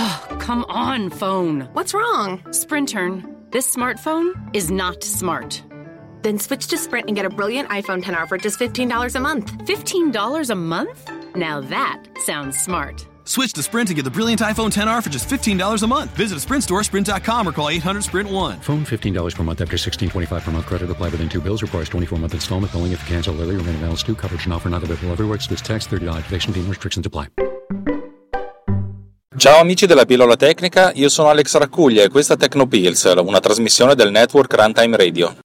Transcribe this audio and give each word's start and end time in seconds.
Oh, 0.00 0.36
come 0.38 0.64
on, 0.68 1.10
phone. 1.10 1.62
What's 1.72 1.92
wrong? 1.92 2.38
Sprintern. 2.50 3.34
This 3.50 3.74
smartphone 3.74 4.32
is 4.54 4.70
not 4.70 5.02
smart. 5.02 5.60
Then 6.22 6.38
switch 6.38 6.68
to 6.68 6.78
Sprint 6.78 7.08
and 7.08 7.16
get 7.16 7.26
a 7.26 7.30
brilliant 7.30 7.68
iPhone 7.70 8.00
10R 8.00 8.28
for 8.28 8.38
just 8.38 8.60
$15 8.60 9.16
a 9.16 9.18
month. 9.20 9.50
$15 9.66 10.50
a 10.50 10.54
month? 10.54 11.10
Now 11.34 11.60
that 11.62 12.04
sounds 12.18 12.56
smart. 12.56 13.08
Switch 13.24 13.52
to 13.54 13.62
Sprint 13.64 13.88
and 13.88 13.96
get 13.96 14.04
the 14.04 14.10
brilliant 14.10 14.40
iPhone 14.40 14.70
10R 14.72 15.02
for 15.02 15.10
just 15.10 15.28
$15 15.28 15.82
a 15.82 15.86
month. 15.88 16.10
Visit 16.12 16.38
a 16.38 16.40
Sprint 16.40 16.62
store, 16.62 16.84
sprint.com, 16.84 17.48
or 17.48 17.52
call 17.52 17.68
800 17.68 18.04
Sprint 18.04 18.30
1. 18.30 18.60
Phone 18.60 18.84
$15 18.84 19.34
per 19.34 19.42
month 19.42 19.60
after 19.60 19.74
1625 19.76 20.42
per 20.44 20.52
month 20.52 20.66
credit 20.66 20.90
applied 20.90 21.10
within 21.10 21.28
two 21.28 21.40
bills. 21.40 21.60
Requires 21.60 21.88
24 21.88 22.20
month 22.20 22.34
installment. 22.34 22.72
Billing 22.72 22.92
if 22.92 23.02
you 23.02 23.08
cancel 23.16 23.34
early. 23.40 23.56
Remaining 23.56 23.80
balance 23.80 24.04
due. 24.04 24.14
Coverage 24.14 24.44
and 24.44 24.54
offer 24.54 24.68
not 24.68 24.84
available 24.84 25.10
everywhere. 25.10 25.34
Excludes 25.34 25.62
text. 25.62 25.90
$30 25.90 26.16
activation 26.16 26.52
fee. 26.52 26.60
Restrictions 26.60 27.04
apply. 27.04 27.26
Ciao 29.38 29.60
amici 29.60 29.86
della 29.86 30.04
pillola 30.04 30.34
tecnica, 30.34 30.90
io 30.96 31.08
sono 31.08 31.28
Alex 31.28 31.56
Raccuglia 31.58 32.02
e 32.02 32.08
questa 32.08 32.34
è 32.34 32.36
Tecnopills, 32.36 33.04
una 33.18 33.38
trasmissione 33.38 33.94
del 33.94 34.10
network 34.10 34.52
Runtime 34.52 34.96
Radio. 34.96 35.36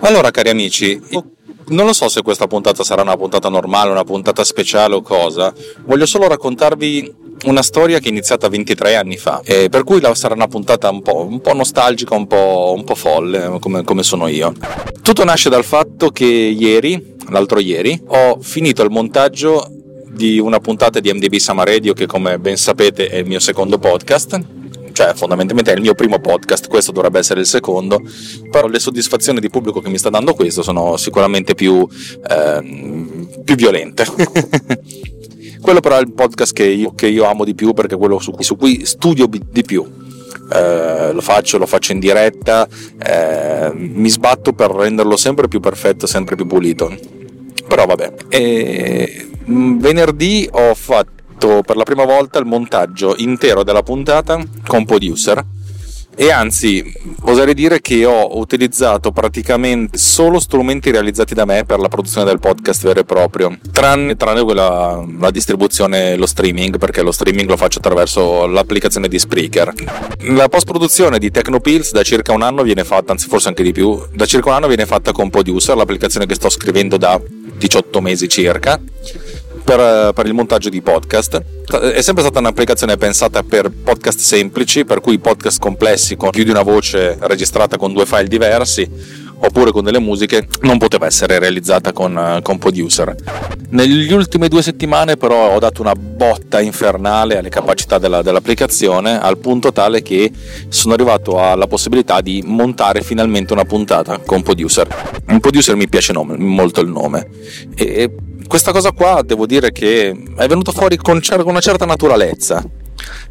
Allora 0.00 0.30
cari 0.30 0.50
amici, 0.50 1.00
non 1.68 1.86
lo 1.86 1.92
so 1.92 2.08
se 2.08 2.22
questa 2.22 2.46
puntata 2.46 2.84
sarà 2.84 3.02
una 3.02 3.16
puntata 3.16 3.48
normale, 3.48 3.90
una 3.90 4.04
puntata 4.04 4.44
speciale 4.44 4.94
o 4.94 5.02
cosa, 5.02 5.52
voglio 5.84 6.06
solo 6.06 6.28
raccontarvi 6.28 7.24
una 7.44 7.62
storia 7.62 7.98
che 7.98 8.06
è 8.06 8.10
iniziata 8.10 8.48
23 8.48 8.96
anni 8.96 9.16
fa, 9.16 9.40
e 9.44 9.68
per 9.68 9.84
cui 9.84 10.00
sarà 10.12 10.34
una 10.34 10.48
puntata 10.48 10.90
un 10.90 11.02
po', 11.02 11.24
un 11.24 11.40
po 11.40 11.54
nostalgica, 11.54 12.14
un 12.14 12.26
po', 12.26 12.72
un 12.76 12.84
po 12.84 12.94
folle, 12.94 13.58
come, 13.60 13.84
come 13.84 14.02
sono 14.02 14.26
io. 14.28 14.52
Tutto 15.02 15.24
nasce 15.24 15.48
dal 15.48 15.64
fatto 15.64 16.10
che 16.10 16.24
ieri, 16.24 17.14
l'altro 17.28 17.58
ieri, 17.58 18.00
ho 18.06 18.38
finito 18.40 18.82
il 18.82 18.90
montaggio 18.90 19.70
di 20.08 20.38
una 20.38 20.60
puntata 20.60 20.98
di 20.98 21.12
MDB 21.12 21.34
Sama 21.34 21.64
Radio 21.64 21.92
che 21.92 22.06
come 22.06 22.38
ben 22.38 22.56
sapete 22.56 23.08
è 23.08 23.16
il 23.16 23.26
mio 23.26 23.38
secondo 23.38 23.78
podcast 23.78 24.55
cioè 24.96 25.12
fondamentalmente 25.12 25.72
è 25.72 25.74
il 25.74 25.82
mio 25.82 25.92
primo 25.92 26.18
podcast, 26.20 26.68
questo 26.68 26.90
dovrebbe 26.90 27.18
essere 27.18 27.40
il 27.40 27.46
secondo, 27.46 28.00
però 28.50 28.66
le 28.66 28.78
soddisfazioni 28.78 29.40
di 29.40 29.50
pubblico 29.50 29.82
che 29.82 29.90
mi 29.90 29.98
sta 29.98 30.08
dando 30.08 30.32
questo 30.32 30.62
sono 30.62 30.96
sicuramente 30.96 31.54
più, 31.54 31.86
eh, 32.26 33.26
più 33.44 33.54
violente. 33.56 34.06
quello 35.60 35.80
però 35.80 35.98
è 35.98 36.00
il 36.00 36.14
podcast 36.14 36.54
che 36.54 36.64
io, 36.64 36.94
che 36.94 37.08
io, 37.08 37.24
amo 37.24 37.44
di 37.44 37.54
più 37.54 37.74
perché 37.74 37.96
è 37.96 37.98
quello 37.98 38.18
su 38.18 38.30
cui, 38.30 38.42
su 38.42 38.56
cui 38.56 38.86
studio 38.86 39.28
di 39.28 39.62
più. 39.62 39.84
Eh, 40.50 41.12
lo 41.12 41.20
faccio, 41.20 41.58
lo 41.58 41.66
faccio 41.66 41.92
in 41.92 41.98
diretta, 41.98 42.66
eh, 43.04 43.70
mi 43.74 44.08
sbatto 44.08 44.54
per 44.54 44.70
renderlo 44.70 45.18
sempre 45.18 45.46
più 45.46 45.60
perfetto, 45.60 46.06
sempre 46.06 46.36
più 46.36 46.46
pulito. 46.46 46.96
Però 47.68 47.84
vabbè. 47.84 48.14
E, 48.28 49.28
mm, 49.46 49.78
venerdì 49.78 50.48
ho 50.50 50.74
fatto 50.74 51.15
fatto 51.36 51.62
per 51.62 51.76
la 51.76 51.84
prima 51.84 52.04
volta 52.04 52.38
il 52.38 52.46
montaggio 52.46 53.14
intero 53.18 53.62
della 53.62 53.82
puntata 53.82 54.42
con 54.66 54.84
Producer. 54.84 55.44
E 56.18 56.30
anzi 56.30 56.82
oserei 57.24 57.52
dire 57.52 57.82
che 57.82 58.06
ho 58.06 58.38
utilizzato 58.38 59.12
praticamente 59.12 59.98
solo 59.98 60.40
strumenti 60.40 60.90
realizzati 60.90 61.34
da 61.34 61.44
me 61.44 61.66
per 61.66 61.78
la 61.78 61.88
produzione 61.88 62.26
del 62.26 62.38
podcast 62.38 62.84
vero 62.84 63.00
e 63.00 63.04
proprio 63.04 63.58
tranne, 63.70 64.16
tranne 64.16 64.42
quella, 64.42 65.04
la 65.20 65.30
distribuzione 65.30 66.16
lo 66.16 66.24
streaming 66.24 66.78
perché 66.78 67.02
lo 67.02 67.12
streaming 67.12 67.46
lo 67.46 67.58
faccio 67.58 67.80
attraverso 67.80 68.46
l'applicazione 68.46 69.08
di 69.08 69.18
Spreaker. 69.18 69.74
La 70.20 70.48
post 70.48 70.64
produzione 70.64 71.18
di 71.18 71.30
Tecnopills 71.30 71.92
da 71.92 72.02
circa 72.02 72.32
un 72.32 72.40
anno 72.40 72.62
viene 72.62 72.84
fatta 72.84 73.12
anzi 73.12 73.28
forse 73.28 73.48
anche 73.48 73.62
di 73.62 73.72
più 73.72 74.02
da 74.14 74.24
circa 74.24 74.48
un 74.48 74.54
anno 74.54 74.68
viene 74.68 74.86
fatta 74.86 75.12
con 75.12 75.28
Producer 75.28 75.76
l'applicazione 75.76 76.24
che 76.24 76.34
sto 76.34 76.48
scrivendo 76.48 76.96
da 76.96 77.20
18 77.58 78.00
mesi 78.00 78.26
circa 78.26 78.80
per, 79.66 80.12
per, 80.12 80.26
il 80.26 80.32
montaggio 80.32 80.68
di 80.68 80.80
podcast. 80.80 81.42
È 81.92 82.00
sempre 82.00 82.22
stata 82.22 82.38
un'applicazione 82.38 82.96
pensata 82.96 83.42
per 83.42 83.68
podcast 83.68 84.20
semplici, 84.20 84.84
per 84.84 85.00
cui 85.00 85.18
podcast 85.18 85.58
complessi 85.58 86.14
con 86.14 86.30
più 86.30 86.44
di 86.44 86.50
una 86.50 86.62
voce 86.62 87.18
registrata 87.22 87.76
con 87.76 87.92
due 87.92 88.06
file 88.06 88.28
diversi 88.28 89.24
oppure 89.38 89.70
con 89.70 89.84
delle 89.84 89.98
musiche 89.98 90.46
non 90.62 90.78
poteva 90.78 91.06
essere 91.06 91.38
realizzata 91.38 91.92
con, 91.92 92.40
con 92.42 92.58
Producer. 92.58 93.14
Negli 93.70 94.10
ultime 94.12 94.48
due 94.48 94.62
settimane 94.62 95.16
però 95.16 95.50
ho 95.54 95.58
dato 95.58 95.82
una 95.82 95.94
botta 95.94 96.60
infernale 96.60 97.36
alle 97.36 97.48
capacità 97.48 97.98
della, 97.98 98.22
dell'applicazione 98.22 99.20
al 99.20 99.36
punto 99.38 99.72
tale 99.72 100.00
che 100.00 100.30
sono 100.68 100.94
arrivato 100.94 101.38
alla 101.38 101.66
possibilità 101.66 102.20
di 102.20 102.42
montare 102.46 103.02
finalmente 103.02 103.52
una 103.52 103.64
puntata 103.64 104.18
con 104.18 104.42
Producer. 104.42 104.86
Un 105.28 105.40
Producer 105.40 105.74
mi 105.74 105.88
piace 105.88 106.12
nome, 106.12 106.36
molto 106.38 106.80
il 106.80 106.88
nome 106.88 107.28
e 107.74 108.10
questa 108.46 108.72
cosa 108.72 108.92
qua 108.92 109.22
devo 109.24 109.46
dire 109.46 109.72
che 109.72 110.10
è 110.36 110.46
venuto 110.46 110.72
fuori 110.72 110.96
con 110.96 111.20
una 111.44 111.60
certa 111.60 111.84
naturalezza. 111.84 112.64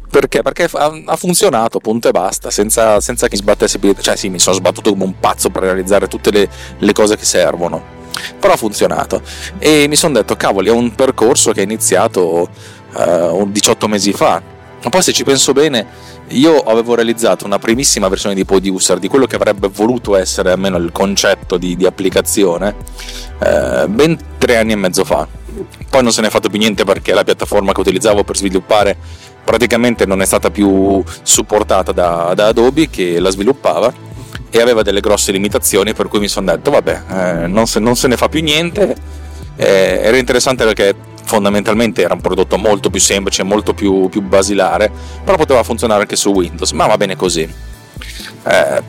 Perché? 0.08 0.42
Perché 0.42 0.68
ha 0.72 1.16
funzionato, 1.16 1.80
punto 1.80 2.08
e 2.08 2.10
basta, 2.12 2.50
senza, 2.50 3.00
senza 3.00 3.26
che 3.26 3.34
mi 3.34 3.42
sbattessi 3.42 3.78
più. 3.78 3.94
Cioè, 3.98 4.16
sì, 4.16 4.28
mi 4.28 4.38
sono 4.38 4.56
sbattuto 4.56 4.90
come 4.90 5.04
un 5.04 5.18
pazzo 5.18 5.50
per 5.50 5.62
realizzare 5.62 6.06
tutte 6.06 6.30
le, 6.30 6.48
le 6.78 6.92
cose 6.92 7.16
che 7.16 7.24
servono. 7.24 7.82
Però 8.38 8.52
ha 8.52 8.56
funzionato. 8.56 9.20
E 9.58 9.86
mi 9.88 9.96
sono 9.96 10.14
detto, 10.14 10.36
cavoli, 10.36 10.68
è 10.68 10.72
un 10.72 10.94
percorso 10.94 11.52
che 11.52 11.60
è 11.60 11.64
iniziato 11.64 12.48
uh, 12.94 13.50
18 13.50 13.88
mesi 13.88 14.12
fa. 14.12 14.40
Ma 14.82 14.88
poi, 14.88 15.02
se 15.02 15.12
ci 15.12 15.24
penso 15.24 15.52
bene, 15.52 15.86
io 16.30 16.58
avevo 16.60 16.94
realizzato 16.94 17.44
una 17.44 17.58
primissima 17.58 18.08
versione 18.08 18.34
di 18.34 18.44
Producer 18.44 18.98
di 18.98 19.08
quello 19.08 19.26
che 19.26 19.36
avrebbe 19.36 19.68
voluto 19.68 20.16
essere 20.16 20.50
almeno 20.50 20.76
il 20.76 20.90
concetto 20.92 21.56
di, 21.56 21.76
di 21.76 21.86
applicazione 21.86 22.74
eh, 23.38 23.86
ben 23.88 24.18
tre 24.38 24.56
anni 24.56 24.72
e 24.72 24.76
mezzo 24.76 25.04
fa. 25.04 25.26
Poi 25.88 26.02
non 26.02 26.12
se 26.12 26.20
ne 26.20 26.26
è 26.26 26.30
fatto 26.30 26.48
più 26.48 26.58
niente 26.58 26.84
perché 26.84 27.14
la 27.14 27.24
piattaforma 27.24 27.72
che 27.72 27.80
utilizzavo 27.80 28.24
per 28.24 28.36
sviluppare 28.36 28.96
praticamente 29.44 30.04
non 30.06 30.20
è 30.20 30.26
stata 30.26 30.50
più 30.50 31.02
supportata 31.22 31.92
da, 31.92 32.32
da 32.34 32.48
Adobe 32.48 32.90
che 32.90 33.20
la 33.20 33.30
sviluppava 33.30 33.92
e 34.50 34.60
aveva 34.60 34.82
delle 34.82 35.00
grosse 35.00 35.30
limitazioni 35.32 35.94
per 35.94 36.08
cui 36.08 36.18
mi 36.18 36.28
sono 36.28 36.50
detto 36.50 36.70
vabbè 36.72 37.02
eh, 37.08 37.46
non, 37.46 37.66
se, 37.66 37.78
non, 37.78 37.94
se, 37.94 38.08
ne 38.08 38.16
fa 38.16 38.28
più 38.28 38.42
niente 38.42 38.96
eh, 39.56 40.00
era 40.02 40.16
interessante 40.16 40.64
perché 40.64 40.94
fondamentalmente 41.26 42.02
era 42.02 42.14
un 42.14 42.20
prodotto 42.20 42.56
molto 42.56 42.88
più 42.88 43.00
semplice, 43.00 43.42
molto 43.42 43.74
più, 43.74 44.08
più 44.08 44.22
basilare, 44.22 44.90
però 45.24 45.36
poteva 45.36 45.62
funzionare 45.62 46.02
anche 46.02 46.16
su 46.16 46.30
Windows, 46.30 46.70
ma 46.70 46.86
va 46.86 46.96
bene 46.96 47.16
così. 47.16 47.42
Eh, 47.42 48.82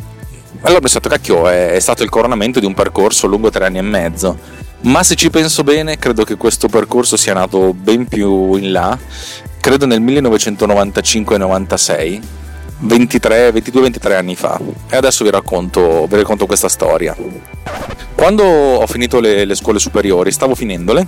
allora 0.62 0.78
ho 0.78 0.81
pensato, 0.81 1.09
cacchio, 1.09 1.50
è, 1.50 1.72
è 1.72 1.80
stato 1.80 2.03
il 2.03 2.09
coronamento 2.09 2.59
di 2.59 2.66
un 2.66 2.74
percorso 2.74 3.28
lungo 3.28 3.50
tre 3.50 3.66
anni 3.66 3.80
e 3.80 3.84
mezzo, 3.84 4.38
ma 4.81 5.02
se 5.03 5.16
ci 5.16 5.30
penso 5.30 5.64
bene, 5.64 5.98
credo 5.98 6.24
che 6.24 6.38
questo 6.38 6.68
percorso 6.68 7.18
sia 7.18 7.34
nato 7.34 7.74
ben 7.74 8.08
più 8.08 8.56
in 8.56 8.72
là, 8.72 8.98
credo 9.59 9.86
nel 9.86 10.02
1995-96. 10.02 12.22
22-23 12.80 14.14
anni 14.14 14.36
fa 14.36 14.62
e 14.88 14.96
adesso 14.96 15.24
vi 15.24 15.31
racconto, 15.31 16.06
vi 16.08 16.16
racconto 16.16 16.46
questa 16.46 16.69
storia. 16.69 17.16
Quando 18.14 18.44
ho 18.44 18.86
finito 18.86 19.19
le, 19.19 19.46
le 19.46 19.56
scuole 19.56 19.80
superiori, 19.80 20.31
stavo 20.31 20.54
finendole 20.54 21.08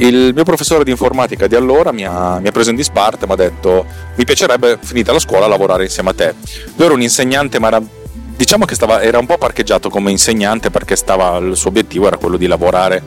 il 0.00 0.32
mio 0.34 0.44
professore 0.44 0.84
di 0.84 0.90
informatica 0.90 1.46
di 1.46 1.54
allora 1.54 1.92
mi 1.92 2.04
ha, 2.04 2.38
mi 2.38 2.48
ha 2.48 2.52
preso 2.52 2.70
in 2.70 2.76
disparte 2.76 3.24
e 3.24 3.26
mi 3.26 3.34
ha 3.34 3.36
detto 3.36 3.84
mi 4.14 4.24
piacerebbe 4.24 4.78
finita 4.80 5.12
la 5.12 5.18
scuola 5.18 5.46
lavorare 5.46 5.84
insieme 5.84 6.10
a 6.10 6.14
te. 6.14 6.34
Lui 6.76 6.86
era 6.86 6.94
un 6.94 7.02
insegnante 7.02 7.58
ma 7.58 7.68
era, 7.68 7.82
diciamo 8.36 8.64
che 8.64 8.74
stava, 8.74 9.02
era 9.02 9.18
un 9.18 9.26
po' 9.26 9.36
parcheggiato 9.36 9.90
come 9.90 10.10
insegnante 10.10 10.70
perché 10.70 10.96
stava, 10.96 11.36
il 11.38 11.56
suo 11.56 11.68
obiettivo 11.68 12.06
era 12.06 12.16
quello 12.16 12.38
di 12.38 12.46
lavorare 12.46 13.02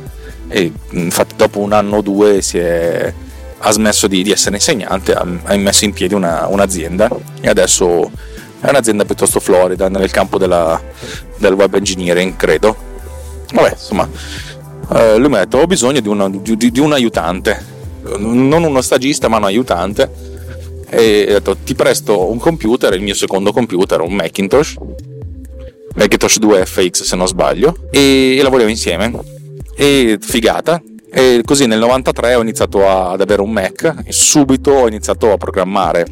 e 0.48 0.72
infatti 0.92 1.36
dopo 1.36 1.60
un 1.60 1.74
anno 1.74 1.98
o 1.98 2.02
due 2.02 2.38
è, 2.38 3.14
ha 3.58 3.72
smesso 3.72 4.08
di, 4.08 4.22
di 4.22 4.32
essere 4.32 4.56
insegnante, 4.56 5.14
ha, 5.14 5.26
ha 5.46 5.56
messo 5.56 5.86
in 5.86 5.94
piedi 5.94 6.14
una, 6.14 6.46
un'azienda 6.48 7.10
e 7.42 7.50
adesso 7.50 8.12
è 8.60 8.70
un'azienda 8.70 9.04
piuttosto 9.04 9.40
florida 9.40 9.90
nel 9.90 10.12
campo 10.12 10.38
della, 10.38 10.80
del 11.38 11.54
web 11.54 11.74
engineering 11.74 12.36
credo. 12.36 12.92
Vabbè 13.52 13.72
insomma 13.72 14.08
eh, 14.94 15.18
lui 15.18 15.30
mi 15.30 15.36
ha 15.36 15.40
detto 15.40 15.58
ho 15.58 15.66
bisogno 15.66 16.00
di, 16.00 16.08
una, 16.08 16.30
di, 16.30 16.56
di, 16.56 16.80
un 16.80 16.94
aiutante, 16.94 17.66
non 18.18 18.64
uno 18.64 18.82
stagista 18.82 19.28
ma 19.28 19.38
un 19.38 19.46
aiutante. 19.46 20.32
E 20.90 21.26
ho 21.30 21.34
detto 21.34 21.58
ti 21.58 21.74
presto 21.74 22.30
un 22.30 22.38
computer, 22.38 22.94
il 22.94 23.02
mio 23.02 23.16
secondo 23.16 23.52
computer, 23.52 24.02
un 24.02 24.14
Macintosh, 24.14 24.76
Macintosh 25.96 26.38
2 26.38 26.66
FX 26.66 27.04
se 27.04 27.16
non 27.16 27.28
sbaglio, 27.28 27.76
e, 27.90 28.38
e 28.38 28.42
lavoriamo 28.44 28.72
insieme. 28.72 29.12
E 29.76 30.18
figata. 30.22 30.82
E 31.16 31.42
così 31.46 31.68
nel 31.68 31.80
93 31.80 32.36
ho 32.36 32.42
iniziato 32.42 32.88
a, 32.88 33.12
ad 33.12 33.22
avere 33.22 33.42
un 33.42 33.52
Mac. 33.52 34.04
E 34.06 34.12
subito 34.12 34.72
ho 34.72 34.88
iniziato 34.88 35.32
a 35.32 35.38
programmare 35.38 36.06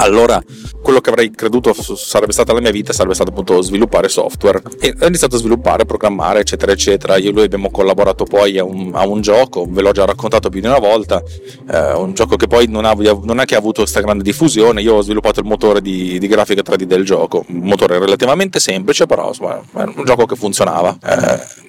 allora 0.00 0.42
quello 0.82 1.00
che 1.00 1.10
avrei 1.10 1.30
creduto 1.30 1.74
sarebbe 1.74 2.32
stata 2.32 2.52
la 2.52 2.60
mia 2.60 2.70
vita 2.70 2.92
sarebbe 2.92 3.14
stato 3.14 3.30
appunto 3.30 3.60
sviluppare 3.60 4.08
software. 4.08 4.62
E 4.80 4.94
ho 4.98 5.06
iniziato 5.06 5.36
a 5.36 5.38
sviluppare, 5.38 5.84
programmare 5.84 6.40
eccetera 6.40 6.72
eccetera. 6.72 7.16
Io 7.16 7.30
e 7.30 7.32
lui 7.32 7.44
abbiamo 7.44 7.70
collaborato 7.70 8.24
poi 8.24 8.58
a 8.58 8.64
un, 8.64 8.90
a 8.94 9.06
un 9.06 9.20
gioco 9.20 9.66
ve 9.68 9.82
l'ho 9.82 9.92
già 9.92 10.04
raccontato 10.04 10.48
più 10.48 10.60
di 10.60 10.66
una 10.66 10.78
volta. 10.78 11.22
Eh, 11.70 11.92
un 11.92 12.14
gioco 12.14 12.36
che 12.36 12.46
poi 12.46 12.66
non, 12.66 12.84
ha, 12.84 12.94
non, 12.94 13.40
è 13.40 13.44
che 13.44 13.54
ha 13.54 13.58
avuto 13.58 13.82
questa 13.82 14.00
grande 14.00 14.22
diffusione. 14.22 14.80
Io 14.80 14.96
ho 14.96 15.02
sviluppato 15.02 15.40
il 15.40 15.46
motore 15.46 15.80
di, 15.80 16.18
di 16.18 16.26
grafica 16.26 16.62
3D 16.62 16.82
del 16.82 17.04
gioco. 17.04 17.44
Un 17.48 17.58
motore 17.58 17.98
relativamente 17.98 18.58
semplice 18.58 19.06
però 19.06 19.28
insomma, 19.28 19.60
è 19.60 19.82
un 19.82 20.04
gioco 20.04 20.26
che 20.26 20.36
funzionava. 20.36 20.96
Eh, 21.02 21.68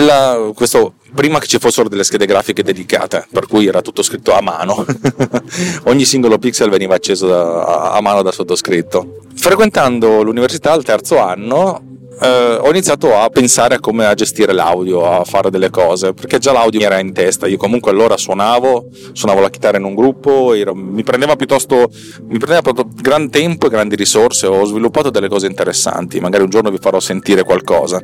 la, 0.00 0.50
questo 0.54 0.94
prima 1.16 1.40
che 1.40 1.48
ci 1.48 1.58
fossero 1.58 1.88
delle 1.88 2.04
schede 2.04 2.26
grafiche 2.26 2.62
dedicate, 2.62 3.26
per 3.32 3.48
cui 3.48 3.66
era 3.66 3.80
tutto 3.80 4.02
scritto 4.02 4.32
a 4.32 4.40
mano. 4.40 4.84
Ogni 5.86 6.04
singolo 6.04 6.38
pixel 6.38 6.70
veniva 6.70 6.94
acceso 6.94 7.26
da, 7.26 7.90
a, 7.90 8.00
mano 8.00 8.22
da 8.22 8.30
sottoscritto. 8.30 9.22
Frequentando 9.34 10.22
l'università 10.22 10.72
al 10.72 10.84
terzo 10.84 11.18
anno 11.18 11.94
eh, 12.20 12.58
ho 12.60 12.68
iniziato 12.70 13.16
a 13.16 13.28
pensare 13.28 13.74
a 13.74 13.80
come 13.80 14.06
a 14.06 14.14
gestire 14.14 14.52
l'audio, 14.52 15.04
a 15.10 15.24
fare 15.24 15.50
delle 15.50 15.70
cose, 15.70 16.12
perché 16.12 16.38
già 16.38 16.52
l'audio 16.52 16.78
mi 16.78 16.86
era 16.86 16.98
in 16.98 17.12
testa. 17.12 17.46
Io 17.46 17.56
comunque 17.56 17.90
allora 17.90 18.16
suonavo, 18.16 18.88
suonavo 19.12 19.40
la 19.40 19.50
chitarra 19.50 19.78
in 19.78 19.84
un 19.84 19.94
gruppo, 19.94 20.54
ero, 20.54 20.74
mi 20.74 21.02
prendeva 21.02 21.34
piuttosto 21.34 21.90
mi 22.28 22.38
prendeva 22.38 22.62
proprio 22.62 22.86
gran 22.94 23.30
tempo 23.30 23.66
e 23.66 23.70
grandi 23.70 23.96
risorse, 23.96 24.46
ho 24.46 24.64
sviluppato 24.64 25.10
delle 25.10 25.28
cose 25.28 25.46
interessanti, 25.46 26.20
magari 26.20 26.44
un 26.44 26.50
giorno 26.50 26.70
vi 26.70 26.78
farò 26.78 27.00
sentire 27.00 27.42
qualcosa 27.42 28.00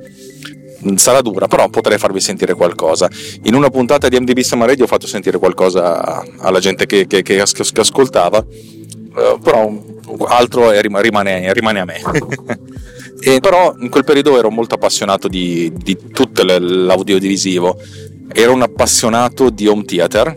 sarà 0.96 1.20
dura, 1.20 1.46
però 1.46 1.68
potrei 1.68 1.98
farvi 1.98 2.20
sentire 2.20 2.54
qualcosa. 2.54 3.08
In 3.44 3.54
una 3.54 3.70
puntata 3.70 4.08
di 4.08 4.18
MDB 4.18 4.40
Summer 4.40 4.68
Radio 4.68 4.84
ho 4.84 4.88
fatto 4.88 5.06
sentire 5.06 5.38
qualcosa 5.38 6.24
alla 6.38 6.60
gente 6.60 6.86
che, 6.86 7.06
che, 7.06 7.22
che, 7.22 7.42
che 7.44 7.80
ascoltava, 7.80 8.38
uh, 8.38 9.38
però 9.40 9.70
altro 10.26 10.70
rimane, 10.80 11.52
rimane 11.52 11.80
a 11.80 11.84
me. 11.84 12.00
e, 13.20 13.40
però 13.40 13.74
in 13.78 13.88
quel 13.88 14.04
periodo 14.04 14.38
ero 14.38 14.50
molto 14.50 14.74
appassionato 14.74 15.28
di, 15.28 15.72
di 15.74 15.96
tutto 16.12 16.42
l'audiovisivo, 16.44 17.78
ero 18.32 18.52
un 18.52 18.62
appassionato 18.62 19.50
di 19.50 19.66
home 19.66 19.84
theater, 19.84 20.34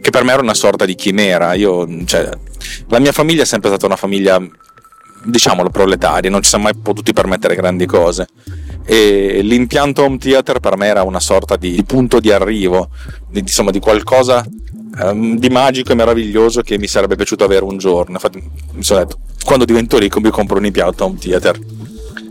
che 0.00 0.10
per 0.10 0.24
me 0.24 0.32
era 0.32 0.42
una 0.42 0.54
sorta 0.54 0.84
di 0.84 0.94
chimera. 0.94 1.54
Io, 1.54 1.86
cioè, 2.04 2.30
la 2.88 2.98
mia 2.98 3.12
famiglia 3.12 3.42
è 3.42 3.46
sempre 3.46 3.68
stata 3.68 3.86
una 3.86 3.96
famiglia, 3.96 4.40
diciamolo, 5.24 5.68
proletaria, 5.68 6.30
non 6.30 6.42
ci 6.42 6.48
siamo 6.48 6.64
mai 6.64 6.74
potuti 6.74 7.12
permettere 7.12 7.54
grandi 7.54 7.86
cose 7.86 8.26
e 8.90 9.42
l'impianto 9.42 10.02
home 10.02 10.16
theater 10.16 10.60
per 10.60 10.78
me 10.78 10.86
era 10.86 11.02
una 11.02 11.20
sorta 11.20 11.56
di, 11.56 11.84
punto 11.86 12.20
di 12.20 12.32
arrivo, 12.32 12.88
di, 13.28 13.40
insomma 13.40 13.70
di 13.70 13.80
qualcosa 13.80 14.42
um, 15.02 15.38
di 15.38 15.50
magico 15.50 15.92
e 15.92 15.94
meraviglioso 15.94 16.62
che 16.62 16.78
mi 16.78 16.86
sarebbe 16.86 17.14
piaciuto 17.14 17.44
avere 17.44 17.64
un 17.66 17.76
giorno. 17.76 18.14
Infatti 18.14 18.42
mi 18.72 18.82
sono 18.82 19.00
detto, 19.00 19.18
quando 19.44 19.66
divento 19.66 19.98
ricco 19.98 20.20
mi 20.20 20.30
compro 20.30 20.56
un 20.56 20.64
impianto 20.64 21.04
home 21.04 21.18
theater. 21.18 21.58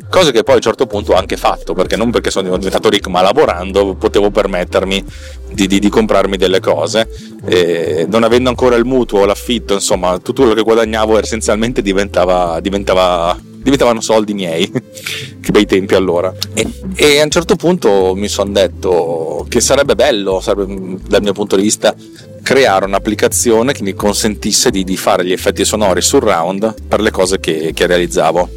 Cosa 0.10 0.32
che 0.32 0.42
poi 0.42 0.54
a 0.54 0.58
un 0.58 0.64
certo 0.64 0.88
punto 0.88 1.12
ho 1.12 1.16
anche 1.16 1.38
fatto, 1.38 1.76
perché 1.76 1.96
non 1.96 2.10
perché 2.10 2.32
sono 2.32 2.58
diventato 2.58 2.90
ricco, 2.90 3.12
ma 3.12 3.22
lavorando 3.22 3.94
potevo 3.94 4.32
permettermi 4.32 5.06
di, 5.52 5.68
di, 5.68 5.78
di 5.78 5.90
comprarmi 5.90 6.38
delle 6.38 6.60
cose. 6.60 7.08
E 7.46 8.08
non 8.10 8.24
avendo 8.24 8.50
ancora 8.50 8.78
il 8.78 8.86
mutuo, 8.86 9.26
l'affitto, 9.26 9.76
insomma, 9.76 10.18
tutto 10.18 10.42
quello 10.42 10.56
che 10.56 10.64
guadagnavo 10.64 11.20
essenzialmente 11.20 11.84
diventava, 11.84 12.60
diventava 12.62 13.38
diventavano 13.68 14.00
soldi 14.00 14.34
miei, 14.34 14.72
che 14.72 15.52
bei 15.52 15.66
tempi 15.66 15.94
allora. 15.94 16.34
E, 16.54 16.66
e 16.96 17.20
a 17.20 17.24
un 17.24 17.30
certo 17.30 17.56
punto 17.56 18.14
mi 18.16 18.30
sono 18.30 18.52
detto 18.52 19.46
che 19.50 19.60
sarebbe 19.60 19.96
bello, 19.96 20.40
sarebbe, 20.40 20.98
dal 21.06 21.22
mio 21.22 21.34
punto 21.34 21.58
di 21.58 21.64
vista, 21.64 21.94
creare 22.42 22.86
un'applicazione 22.86 23.74
che 23.74 23.84
mi 23.84 23.94
consentisse 23.94 24.70
di, 24.70 24.86
di 24.86 24.96
fare 24.96 25.26
gli 25.26 25.34
effetti 25.34 25.66
sonori 25.66 26.02
surround 26.02 26.76
per 26.88 27.02
le 27.02 27.12
cose 27.12 27.42
che, 27.42 27.72
che 27.74 27.86
realizzavo 27.86 28.50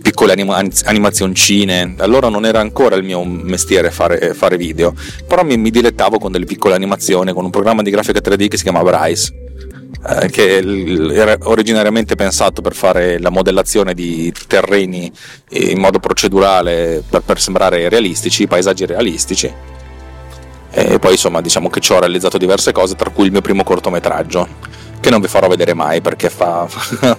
piccole 0.00 0.32
anima- 0.32 0.62
animazioncine. 0.84 1.96
Allora 1.98 2.28
non 2.28 2.44
era 2.44 2.60
ancora 2.60 2.94
il 2.94 3.02
mio 3.02 3.24
mestiere 3.24 3.90
fare, 3.90 4.32
fare 4.34 4.56
video, 4.56 4.94
però 5.26 5.42
mi, 5.42 5.56
mi, 5.56 5.70
dilettavo 5.70 6.18
con 6.18 6.30
delle 6.30 6.44
piccole 6.44 6.74
animazioni 6.74 7.32
con 7.32 7.44
un 7.44 7.50
programma 7.50 7.82
di 7.82 7.90
grafica 7.90 8.20
3D 8.20 8.46
che 8.46 8.56
si 8.58 8.62
chiama 8.62 8.82
Bryce 8.82 9.42
eh, 10.06 10.28
che 10.28 10.58
era 11.12 11.36
originariamente 11.44 12.14
pensato 12.14 12.60
per 12.60 12.74
fare 12.74 13.18
la 13.18 13.30
modellazione 13.30 13.94
di 13.94 14.32
terreni 14.46 15.10
in 15.50 15.78
modo 15.78 15.98
procedurale 15.98 17.02
per, 17.08 17.22
per 17.22 17.40
sembrare 17.40 17.88
realistici, 17.88 18.46
paesaggi 18.46 18.84
realistici. 18.84 19.52
E 20.76 20.98
poi 20.98 21.12
insomma 21.12 21.40
diciamo 21.40 21.70
che 21.70 21.80
ci 21.80 21.92
ho 21.92 22.00
realizzato 22.00 22.36
diverse 22.36 22.72
cose, 22.72 22.96
tra 22.96 23.10
cui 23.10 23.26
il 23.26 23.30
mio 23.30 23.40
primo 23.40 23.62
cortometraggio, 23.62 24.48
che 25.00 25.08
non 25.08 25.20
vi 25.20 25.28
farò 25.28 25.48
vedere 25.48 25.72
mai 25.72 26.00
perché 26.00 26.28
fa, 26.28 26.66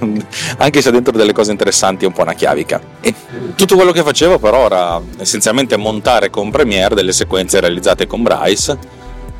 anche 0.57 0.81
se 0.81 0.91
dentro 0.91 1.15
delle 1.15 1.33
cose 1.33 1.51
interessanti 1.51 2.03
è 2.03 2.07
un 2.07 2.13
po' 2.13 2.21
una 2.21 2.33
chiavica. 2.33 2.81
E 2.99 3.13
tutto 3.55 3.75
quello 3.75 3.93
che 3.93 4.03
facevo 4.03 4.39
però 4.39 4.65
era 4.65 5.01
essenzialmente 5.19 5.77
montare 5.77 6.29
con 6.29 6.51
Premiere 6.51 6.95
delle 6.95 7.13
sequenze 7.13 7.59
realizzate 7.59 8.05
con 8.05 8.23
Bryce 8.23 8.77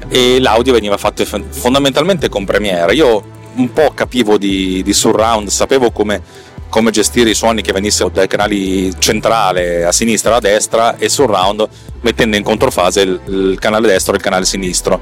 e 0.07 0.39
l'audio 0.39 0.73
veniva 0.73 0.97
fatto 0.97 1.25
fondamentalmente 1.25 2.29
con 2.29 2.45
Premiere. 2.45 2.93
Io 2.93 3.33
un 3.55 3.71
po' 3.73 3.91
capivo 3.93 4.37
di, 4.37 4.81
di 4.83 4.93
surround, 4.93 5.47
sapevo 5.47 5.91
come, 5.91 6.21
come, 6.69 6.91
gestire 6.91 7.29
i 7.29 7.35
suoni 7.35 7.61
che 7.61 7.71
venissero 7.71 8.09
dai 8.09 8.27
canali 8.27 8.93
centrale 8.99 9.85
a 9.85 9.91
sinistra 9.91 10.33
e 10.33 10.35
a 10.35 10.39
destra 10.39 10.97
e 10.97 11.09
surround 11.09 11.67
mettendo 12.01 12.35
in 12.35 12.43
controfase 12.43 13.01
il, 13.01 13.19
il 13.25 13.57
canale 13.59 13.87
destro 13.87 14.13
e 14.13 14.17
il 14.17 14.21
canale 14.21 14.45
sinistro. 14.45 15.01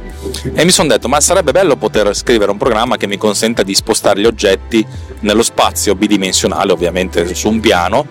E 0.53 0.63
mi 0.63 0.71
sono 0.71 0.87
detto, 0.87 1.09
ma 1.09 1.19
sarebbe 1.19 1.51
bello 1.51 1.75
poter 1.75 2.15
scrivere 2.15 2.49
un 2.49 2.57
programma 2.57 2.95
che 2.95 3.07
mi 3.07 3.17
consenta 3.17 3.61
di 3.61 3.75
spostare 3.75 4.21
gli 4.21 4.25
oggetti 4.25 4.85
nello 5.19 5.43
spazio 5.43 5.95
bidimensionale, 5.95 6.71
ovviamente 6.71 7.35
su 7.35 7.49
un 7.49 7.59
piano, 7.59 8.05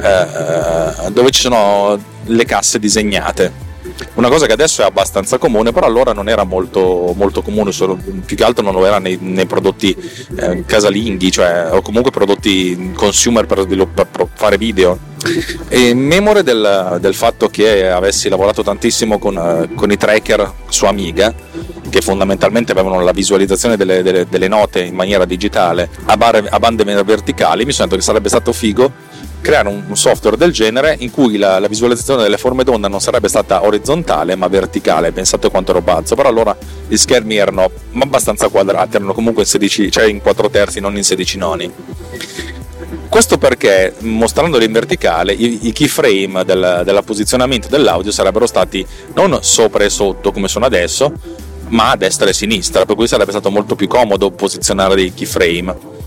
eh, 0.00 1.10
dove 1.10 1.30
ci 1.30 1.42
sono 1.42 1.98
le 2.24 2.44
casse 2.44 2.78
disegnate 2.78 3.70
una 4.14 4.28
cosa 4.28 4.46
che 4.46 4.52
adesso 4.52 4.82
è 4.82 4.84
abbastanza 4.84 5.38
comune, 5.38 5.72
però 5.72 5.86
allora 5.86 6.12
non 6.12 6.28
era 6.28 6.44
molto, 6.44 7.12
molto 7.16 7.42
comune, 7.42 7.72
solo, 7.72 7.98
più 8.24 8.36
che 8.36 8.44
altro 8.44 8.64
non 8.64 8.74
lo 8.74 8.84
era 8.86 8.98
nei, 8.98 9.18
nei 9.20 9.46
prodotti 9.46 9.96
eh, 10.36 10.64
casalinghi, 10.64 11.30
cioè, 11.30 11.68
o 11.70 11.82
comunque 11.82 12.10
prodotti 12.10 12.92
consumer 12.94 13.46
per, 13.46 13.66
per 13.66 14.28
fare 14.34 14.58
video. 14.58 15.10
E 15.68 15.94
memore 15.94 16.42
del, 16.42 16.98
del, 17.00 17.14
fatto 17.14 17.48
che 17.48 17.88
avessi 17.88 18.28
lavorato 18.28 18.64
tantissimo 18.64 19.18
con, 19.18 19.70
con, 19.76 19.90
i 19.92 19.96
tracker 19.96 20.52
su 20.68 20.84
Amiga, 20.86 21.32
che 21.88 22.00
fondamentalmente 22.00 22.72
avevano 22.72 23.00
la 23.00 23.12
visualizzazione 23.12 23.76
delle, 23.76 24.02
delle, 24.02 24.26
delle 24.28 24.48
note 24.48 24.82
in 24.82 24.94
maniera 24.94 25.24
digitale 25.24 25.88
a, 26.06 26.16
barre, 26.16 26.48
a 26.48 26.58
bande 26.58 26.82
verticali, 27.04 27.64
mi 27.64 27.72
sono 27.72 27.86
detto 27.86 27.98
che 27.98 28.04
sarebbe 28.04 28.28
stato 28.28 28.52
figo 28.52 29.11
creare 29.42 29.68
un 29.68 29.96
software 29.96 30.36
del 30.38 30.52
genere 30.52 30.96
in 31.00 31.10
cui 31.10 31.36
la, 31.36 31.58
la, 31.58 31.66
visualizzazione 31.66 32.22
delle 32.22 32.38
forme 32.38 32.64
d'onda 32.64 32.88
non 32.88 33.00
sarebbe 33.00 33.28
stata 33.28 33.64
orizzontale 33.64 34.36
ma 34.36 34.48
verticale. 34.48 35.12
Pensate 35.12 35.50
quanto 35.50 35.72
ero 35.72 35.82
pazzo, 35.82 36.14
però 36.14 36.28
allora 36.28 36.56
gli 36.88 36.96
schermi 36.96 37.36
erano 37.36 37.70
abbastanza 37.98 38.48
quadrati, 38.48 38.96
erano 38.96 39.12
comunque 39.12 39.42
in 39.42 39.48
16, 39.48 39.90
cioè 39.90 40.04
in 40.04 40.22
4 40.22 40.48
terzi, 40.48 40.80
non 40.80 40.96
in 40.96 41.04
16 41.04 41.38
noni. 41.38 41.72
Questo 43.08 43.36
perché 43.36 43.94
mostrandoli 43.98 44.64
in 44.64 44.72
verticale 44.72 45.34
i, 45.34 45.66
i 45.66 45.72
keyframe 45.72 46.44
del, 46.46 46.80
del 46.84 47.02
posizionamento 47.04 47.68
dell'audio 47.68 48.10
sarebbero 48.10 48.46
stati 48.46 48.86
non 49.14 49.38
sopra 49.42 49.84
e 49.84 49.90
sotto 49.90 50.32
come 50.32 50.48
sono 50.48 50.64
adesso, 50.64 51.12
ma 51.68 51.90
a 51.90 51.96
destra 51.96 52.26
e 52.26 52.30
a 52.30 52.32
sinistra, 52.32 52.86
per 52.86 52.96
cui 52.96 53.06
sarebbe 53.06 53.32
stato 53.32 53.50
molto 53.50 53.74
più 53.74 53.86
comodo 53.86 54.30
posizionare 54.30 54.94
dei 54.94 55.12
keyframe 55.12 56.00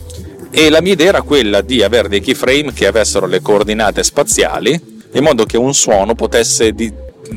e 0.57 0.69
la 0.69 0.81
mia 0.81 0.93
idea 0.93 1.07
era 1.07 1.21
quella 1.21 1.59
di 1.59 1.83
avere 1.83 2.07
dei 2.07 2.21
keyframe 2.21 2.71
che 2.71 2.87
avessero 2.87 3.25
le 3.25 3.41
coordinate 3.41 4.01
spaziali 4.03 4.93
in 5.11 5.21
modo 5.21 5.45
che 5.45 5.57
un 5.57 5.73
suono 5.73 6.15
potesse 6.15 6.71
di, 6.71 6.91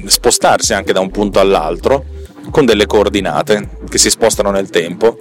spostarsi 0.06 0.72
anche 0.72 0.92
da 0.92 1.00
un 1.00 1.10
punto 1.10 1.40
all'altro 1.40 2.04
con 2.50 2.64
delle 2.64 2.86
coordinate 2.86 3.70
che 3.88 3.98
si 3.98 4.08
spostano 4.08 4.52
nel 4.52 4.70
tempo 4.70 5.18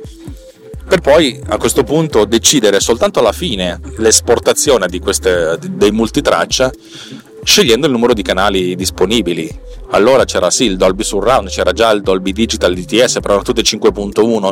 per 0.88 1.02
poi 1.02 1.42
a 1.48 1.58
questo 1.58 1.84
punto 1.84 2.26
decidere 2.26 2.80
soltanto 2.80 3.18
alla 3.18 3.32
fine 3.32 3.80
l'esportazione 3.98 4.88
di 4.88 5.00
queste, 5.00 5.58
dei 5.60 5.92
multitraccia 5.92 6.72
scegliendo 7.48 7.86
il 7.86 7.94
numero 7.94 8.14
di 8.14 8.24
canali 8.24 8.76
disponibili 8.76 9.50
allora 9.92 10.26
c'era 10.26 10.50
sì 10.50 10.66
il 10.66 10.76
Dolby 10.76 11.04
Surround, 11.04 11.48
c'era 11.48 11.72
già 11.72 11.90
il 11.92 12.02
Dolby 12.02 12.34
Digital 12.34 12.74
DTS, 12.74 13.14
però 13.20 13.36
erano 13.36 13.44
tutte 13.44 13.62
5.1. 13.62 14.52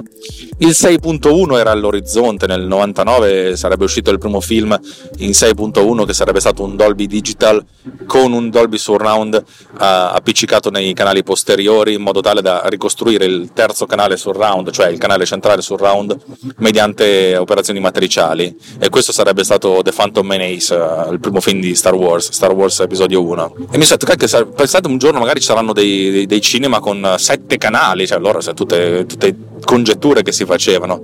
Il 0.59 0.69
6.1 0.69 1.57
era 1.57 1.71
all'orizzonte, 1.71 2.47
nel 2.47 2.65
99 2.65 3.57
sarebbe 3.57 3.83
uscito 3.83 4.11
il 4.11 4.17
primo 4.17 4.39
film 4.39 4.79
in 5.17 5.31
6.1 5.31 6.05
che 6.05 6.13
sarebbe 6.13 6.39
stato 6.39 6.63
un 6.63 6.77
Dolby 6.77 7.05
Digital 7.05 7.63
con 8.05 8.31
un 8.31 8.49
Dolby 8.49 8.77
Surround 8.77 9.33
uh, 9.35 9.75
appiccicato 9.77 10.69
nei 10.69 10.93
canali 10.93 11.21
posteriori 11.21 11.95
in 11.95 12.01
modo 12.01 12.21
tale 12.21 12.41
da 12.41 12.63
ricostruire 12.67 13.25
il 13.25 13.51
terzo 13.53 13.85
canale 13.85 14.15
surround, 14.15 14.71
cioè 14.71 14.87
il 14.87 14.97
canale 14.97 15.25
centrale 15.25 15.61
surround, 15.61 16.17
mediante 16.59 17.35
operazioni 17.35 17.81
matriciali. 17.81 18.57
E 18.79 18.87
questo 18.87 19.11
sarebbe 19.11 19.43
stato 19.43 19.81
The 19.83 19.91
Phantom 19.91 20.25
Menace, 20.25 20.73
uh, 20.73 21.11
il 21.11 21.19
primo 21.19 21.41
film 21.41 21.59
di 21.59 21.75
Star 21.75 21.93
Wars, 21.93 22.31
Star 22.31 22.53
Wars 22.53 22.84
episodio 22.85 23.23
1. 23.23 23.55
E 23.71 23.77
mi 23.77 23.83
sono 23.83 23.97
detto, 23.99 24.05
che 24.05 24.45
pensate 24.45 24.87
un 24.87 24.97
giorno 24.97 25.19
magari 25.19 25.39
ci 25.39 25.47
saranno 25.47 25.73
dei, 25.73 26.25
dei, 26.25 26.41
cinema 26.41 26.79
con 26.79 27.15
sette 27.17 27.57
canali, 27.57 28.07
cioè 28.07 28.17
allora 28.17 28.39
tutte, 28.39 29.05
tutte 29.05 29.35
congetture 29.63 30.23
che 30.23 30.31
si 30.31 30.45
facevano. 30.45 31.03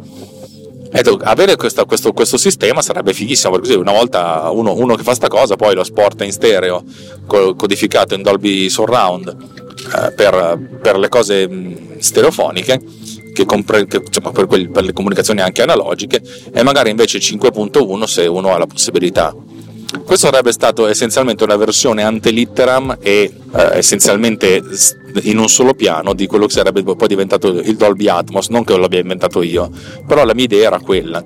E 0.94 1.02
avere 1.22 1.56
questo, 1.56 1.86
questo, 1.86 2.12
questo, 2.12 2.38
sistema 2.38 2.82
sarebbe 2.82 3.14
fighissimo 3.14 3.58
perché 3.58 3.76
una 3.76 3.94
volta 3.94 4.50
uno, 4.52 4.74
uno 4.74 4.96
che 4.96 5.04
fa 5.04 5.14
sta 5.14 5.30
cosa 5.30 5.56
poi 5.56 5.74
lo 5.74 5.86
sporta 5.86 6.26
in 6.26 6.34
stereo 6.34 6.84
codificato 7.26 8.14
in 8.14 8.22
Dolby 8.22 8.68
Surround 8.68 9.30
eh, 9.30 10.12
per, 10.12 10.60
per, 10.82 11.00
le 11.00 11.08
cose 11.08 11.50
stereofoniche 11.98 12.82
che 13.34 13.46
compre, 13.46 13.88
che, 13.88 14.04
insomma, 14.06 14.32
per, 14.32 14.48
quel, 14.48 14.70
per 14.70 14.84
le 14.84 14.92
comunicazioni 14.92 15.40
anche 15.40 15.62
analogiche 15.62 16.22
e 16.54 16.62
magari 16.62 16.90
invece 16.90 17.20
5.1 17.20 18.04
se 18.04 18.28
uno 18.28 18.54
ha 18.54 18.58
la 18.58 18.68
possibilità 18.68 19.34
questo 20.06 20.28
sarebbe 20.28 20.52
stato 20.52 20.88
essenzialmente 20.88 21.44
una 21.44 21.58
versione 21.58 22.04
antelitteram 22.04 22.98
e 23.02 23.34
eh, 23.54 23.78
essenzialmente 23.78 24.62
in 25.24 25.38
un 25.38 25.50
solo 25.50 25.74
piano 25.74 26.14
di 26.14 26.28
quello 26.28 26.46
che 26.46 26.54
sarebbe 26.54 26.84
poi 26.84 27.08
diventato 27.08 27.50
il 27.50 27.76
Dolby 27.76 28.08
Atmos, 28.08 28.48
non 28.48 28.64
che 28.64 28.76
lo 28.76 28.86
abbia 28.86 29.00
inventato 29.00 29.42
io, 29.42 29.70
però 30.08 30.24
la 30.24 30.34
mia 30.34 30.46
idea 30.46 30.68
era 30.68 30.80
quella. 30.80 31.24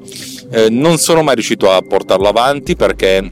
Eh, 0.51 0.69
non 0.69 0.97
sono 0.97 1.21
mai 1.21 1.35
riuscito 1.35 1.71
a 1.71 1.81
portarlo 1.81 2.27
avanti 2.27 2.75
perché 2.75 3.31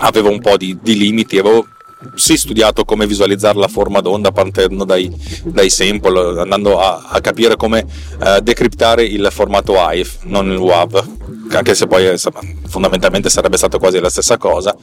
avevo 0.00 0.30
un 0.30 0.40
po' 0.40 0.56
di, 0.56 0.78
di 0.82 0.96
limiti, 0.96 1.38
avevo 1.38 1.66
sì 2.14 2.36
studiato 2.36 2.84
come 2.84 3.06
visualizzare 3.06 3.58
la 3.58 3.68
forma 3.68 4.00
d'onda 4.00 4.30
partendo 4.30 4.84
dai, 4.84 5.10
dai 5.44 5.70
sample, 5.70 6.40
andando 6.40 6.78
a, 6.78 7.06
a 7.08 7.20
capire 7.20 7.56
come 7.56 7.84
uh, 8.20 8.40
decriptare 8.40 9.04
il 9.04 9.26
formato 9.30 9.80
AIF, 9.80 10.18
non 10.24 10.50
il 10.50 10.58
WAV, 10.58 11.25
anche 11.50 11.74
se 11.74 11.86
poi 11.86 12.10
insomma, 12.10 12.40
fondamentalmente 12.66 13.28
sarebbe 13.30 13.56
stato 13.56 13.78
quasi 13.78 13.98
la 14.00 14.10
stessa 14.10 14.36
cosa. 14.38 14.76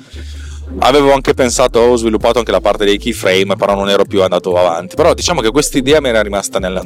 Avevo 0.79 1.13
anche 1.13 1.33
pensato, 1.33 1.79
ho 1.79 1.95
sviluppato 1.95 2.39
anche 2.39 2.51
la 2.51 2.61
parte 2.61 2.85
dei 2.85 2.97
keyframe, 2.97 3.55
però 3.55 3.75
non 3.75 3.89
ero 3.89 4.05
più 4.05 4.23
andato 4.23 4.55
avanti. 4.57 4.95
Però 4.95 5.13
diciamo 5.13 5.41
che 5.41 5.51
questa 5.51 5.77
idea 5.77 6.01
mi 6.01 6.09
era 6.09 6.21
rimasta 6.21 6.59
nel 6.59 6.81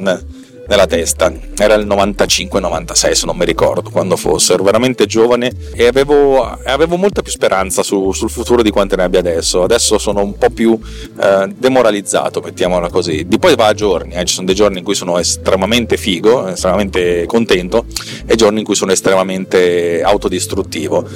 nella 0.68 0.86
testa. 0.86 1.32
Era 1.56 1.74
il 1.74 1.86
95-96 1.86 3.12
se 3.12 3.26
non 3.26 3.36
mi 3.36 3.44
ricordo 3.44 3.90
quando 3.90 4.16
fosse, 4.16 4.52
ero 4.52 4.62
veramente 4.62 5.06
giovane 5.06 5.50
e 5.74 5.86
avevo, 5.86 6.42
avevo 6.42 6.96
molta 6.96 7.22
più 7.22 7.32
speranza 7.32 7.82
su, 7.82 8.12
sul 8.12 8.30
futuro 8.30 8.62
di 8.62 8.70
quante 8.70 8.96
ne 8.96 9.02
abbia 9.02 9.18
adesso. 9.18 9.62
Adesso 9.62 9.98
sono 9.98 10.22
un 10.22 10.36
po' 10.36 10.50
più 10.50 10.78
eh, 11.20 11.52
demoralizzato, 11.56 12.40
mettiamola 12.40 12.88
così. 12.90 13.26
Di 13.26 13.38
poi 13.38 13.56
va 13.56 13.66
a 13.66 13.74
giorni, 13.74 14.14
eh. 14.14 14.24
ci 14.24 14.34
sono 14.34 14.46
dei 14.46 14.54
giorni 14.54 14.78
in 14.78 14.84
cui 14.84 14.94
sono 14.94 15.18
estremamente 15.18 15.96
figo, 15.96 16.48
estremamente 16.48 17.26
contento 17.26 17.86
e 18.26 18.36
giorni 18.36 18.60
in 18.60 18.64
cui 18.64 18.74
sono 18.74 18.92
estremamente 18.92 20.02
autodistruttivo. 20.02 21.06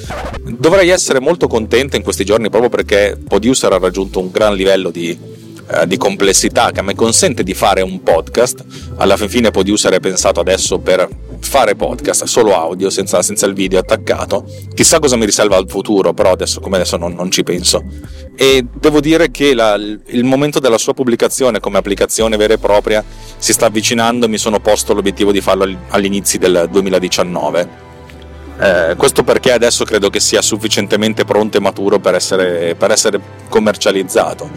Dovrei 0.44 0.88
essere 0.88 1.20
molto 1.20 1.46
contento 1.46 1.96
in 1.96 2.02
questi 2.02 2.24
giorni 2.24 2.48
proprio 2.48 2.70
perché 2.70 3.18
Producer 3.26 3.72
ha 3.72 3.78
raggiunto 3.78 4.20
un 4.20 4.30
gran 4.30 4.54
livello 4.54 4.90
di 4.90 5.31
eh, 5.74 5.86
di 5.86 5.96
complessità 5.96 6.70
che 6.70 6.82
mi 6.82 6.94
consente 6.94 7.42
di 7.42 7.54
fare 7.54 7.80
un 7.80 8.02
podcast. 8.02 8.64
Alla 8.96 9.16
fin 9.16 9.28
fine 9.28 9.50
Producer 9.50 9.92
è 9.92 10.00
pensato 10.00 10.40
adesso 10.40 10.78
per 10.78 11.08
fare 11.40 11.74
podcast 11.74 12.24
solo 12.24 12.54
audio 12.54 12.90
senza, 12.90 13.22
senza, 13.22 13.46
il 13.46 13.54
video 13.54 13.78
attaccato. 13.78 14.44
Chissà 14.74 14.98
cosa 14.98 15.16
mi 15.16 15.24
riserva 15.24 15.56
al 15.56 15.68
futuro, 15.68 16.12
però 16.12 16.32
adesso 16.32 16.60
come 16.60 16.76
adesso 16.76 16.96
non, 16.96 17.14
non 17.14 17.30
ci 17.30 17.42
penso. 17.42 17.82
E 18.36 18.64
devo 18.72 19.00
dire 19.00 19.30
che 19.30 19.54
la, 19.54 19.74
il 19.74 20.24
momento 20.24 20.58
della 20.58 20.78
sua 20.78 20.94
pubblicazione 20.94 21.60
come 21.60 21.78
applicazione 21.78 22.36
vera 22.36 22.54
e 22.54 22.58
propria 22.58 23.04
si 23.36 23.52
sta 23.52 23.66
avvicinando. 23.66 24.28
Mi 24.28 24.38
sono 24.38 24.60
posto 24.60 24.94
l'obiettivo 24.94 25.32
di 25.32 25.40
farlo 25.40 25.68
all'inizio 25.88 26.38
del 26.38 26.68
2019 26.70 27.90
eh, 28.62 28.94
questo 28.96 29.24
perché 29.24 29.52
adesso 29.52 29.84
credo 29.84 30.08
che 30.08 30.20
sia 30.20 30.40
sufficientemente 30.40 31.24
pronto 31.24 31.56
e 31.56 31.60
maturo 31.60 31.98
per 31.98 32.14
essere, 32.14 32.74
per 32.76 32.90
essere 32.90 33.20
commercializzato. 33.48 34.48